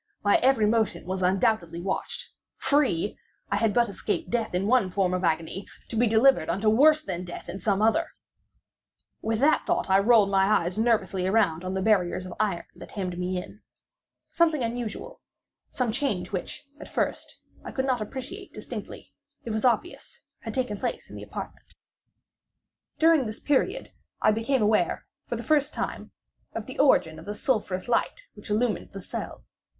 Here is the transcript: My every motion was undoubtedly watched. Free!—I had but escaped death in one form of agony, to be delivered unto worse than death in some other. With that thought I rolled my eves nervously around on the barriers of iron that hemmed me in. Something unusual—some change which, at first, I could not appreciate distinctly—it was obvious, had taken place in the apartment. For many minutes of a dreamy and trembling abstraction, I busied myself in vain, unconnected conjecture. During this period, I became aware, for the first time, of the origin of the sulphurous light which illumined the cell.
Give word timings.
My 0.23 0.37
every 0.37 0.65
motion 0.65 1.05
was 1.05 1.21
undoubtedly 1.21 1.79
watched. 1.79 2.31
Free!—I 2.55 3.55
had 3.55 3.71
but 3.71 3.87
escaped 3.87 4.31
death 4.31 4.55
in 4.55 4.65
one 4.65 4.89
form 4.89 5.13
of 5.13 5.23
agony, 5.23 5.67
to 5.89 5.95
be 5.95 6.07
delivered 6.07 6.49
unto 6.49 6.69
worse 6.69 7.03
than 7.03 7.23
death 7.23 7.47
in 7.47 7.59
some 7.59 7.83
other. 7.83 8.07
With 9.21 9.37
that 9.41 9.67
thought 9.67 9.91
I 9.91 9.99
rolled 9.99 10.31
my 10.31 10.65
eves 10.65 10.79
nervously 10.79 11.27
around 11.27 11.63
on 11.63 11.75
the 11.75 11.83
barriers 11.83 12.25
of 12.25 12.33
iron 12.39 12.65
that 12.77 12.93
hemmed 12.93 13.19
me 13.19 13.37
in. 13.39 13.61
Something 14.31 14.63
unusual—some 14.63 15.91
change 15.91 16.31
which, 16.31 16.65
at 16.79 16.89
first, 16.89 17.39
I 17.63 17.71
could 17.71 17.85
not 17.85 18.01
appreciate 18.01 18.53
distinctly—it 18.55 19.51
was 19.51 19.63
obvious, 19.65 20.19
had 20.39 20.55
taken 20.55 20.79
place 20.79 21.11
in 21.11 21.15
the 21.15 21.21
apartment. 21.21 21.75
For 22.99 23.05
many 23.09 23.19
minutes 23.19 23.37
of 23.37 23.43
a 23.43 23.47
dreamy 23.49 23.67
and 23.69 23.69
trembling 23.69 23.77
abstraction, 23.77 23.93
I 24.19 24.31
busied 24.31 24.33
myself 24.33 24.33
in 24.33 24.33
vain, 24.33 24.33
unconnected 24.33 24.33
conjecture. 24.33 24.33
During 24.33 24.33
this 24.33 24.33
period, 24.33 24.33
I 24.33 24.33
became 24.33 24.61
aware, 24.63 25.05
for 25.27 25.35
the 25.35 25.43
first 25.43 25.73
time, 25.75 26.11
of 26.55 26.65
the 26.65 26.79
origin 26.79 27.19
of 27.19 27.25
the 27.25 27.35
sulphurous 27.35 27.87
light 27.87 28.23
which 28.33 28.49
illumined 28.49 28.89
the 28.93 29.01
cell. 29.03 29.43